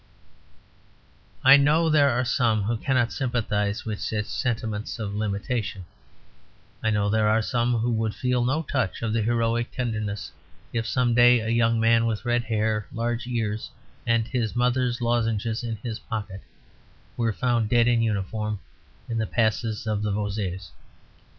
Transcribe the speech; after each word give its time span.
I 1.43 1.57
know 1.57 1.87
there 1.87 2.09
are 2.09 2.25
some 2.25 2.63
who 2.63 2.75
cannot 2.75 3.13
sympathise 3.13 3.85
with 3.85 4.01
such 4.01 4.25
sentiments 4.25 4.97
of 4.97 5.13
limitation; 5.13 5.85
I 6.81 6.89
know 6.89 7.07
there 7.07 7.27
are 7.27 7.43
some 7.43 7.77
who 7.77 7.91
would 7.91 8.15
feel 8.15 8.43
no 8.43 8.63
touch 8.63 9.03
of 9.03 9.13
the 9.13 9.21
heroic 9.21 9.69
tenderness 9.69 10.31
if 10.73 10.87
some 10.87 11.13
day 11.13 11.39
a 11.41 11.49
young 11.49 11.79
man, 11.79 12.07
with 12.07 12.25
red 12.25 12.45
hair, 12.45 12.87
large 12.91 13.27
ears, 13.27 13.69
and 14.07 14.27
his 14.27 14.55
mother's 14.55 15.01
lozenges 15.01 15.63
in 15.63 15.75
his 15.83 15.99
pocket, 15.99 16.41
were 17.15 17.31
found 17.31 17.69
dead 17.69 17.87
in 17.87 18.01
uniform 18.01 18.59
in 19.07 19.19
the 19.19 19.27
passes 19.27 19.85
of 19.85 20.01
the 20.01 20.09
Vosges. 20.09 20.71